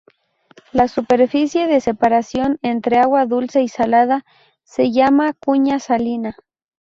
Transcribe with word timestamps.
La 0.71 0.87
superficie 0.87 1.67
de 1.67 1.79
separación 1.79 2.57
entre 2.63 2.97
agua 2.97 3.27
dulce 3.27 3.61
y 3.61 3.67
salada 3.67 4.25
se 4.63 4.91
llama 4.91 5.33
cuña 5.33 5.77
salina. 5.77 6.35